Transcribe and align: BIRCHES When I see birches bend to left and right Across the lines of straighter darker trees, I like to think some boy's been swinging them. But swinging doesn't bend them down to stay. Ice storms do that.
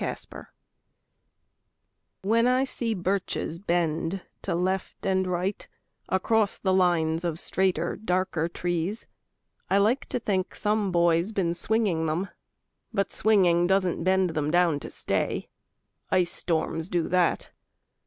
BIRCHES 0.03 0.25
When 2.23 2.47
I 2.47 2.63
see 2.63 2.95
birches 2.95 3.59
bend 3.59 4.23
to 4.41 4.55
left 4.55 5.05
and 5.05 5.27
right 5.27 5.67
Across 6.09 6.57
the 6.57 6.73
lines 6.73 7.23
of 7.23 7.39
straighter 7.39 7.95
darker 7.97 8.49
trees, 8.49 9.05
I 9.69 9.77
like 9.77 10.07
to 10.07 10.17
think 10.17 10.55
some 10.55 10.91
boy's 10.91 11.31
been 11.31 11.53
swinging 11.53 12.07
them. 12.07 12.29
But 12.91 13.13
swinging 13.13 13.67
doesn't 13.67 14.03
bend 14.03 14.31
them 14.31 14.49
down 14.49 14.79
to 14.79 14.89
stay. 14.89 15.49
Ice 16.09 16.31
storms 16.31 16.89
do 16.89 17.07
that. 17.07 17.51